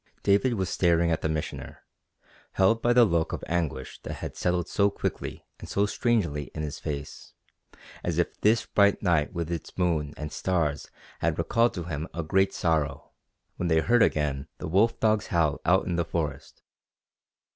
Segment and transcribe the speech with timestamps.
[0.23, 1.83] David was staring at the Missioner,
[2.53, 6.63] held by the look of anguish that had settled so quickly and so strangely in
[6.63, 7.35] his face,
[8.03, 12.23] as if this bright night with its moon and stars had recalled to him a
[12.23, 13.11] great sorrow,
[13.57, 16.63] when they heard again the wolf dog's howl out in the forest.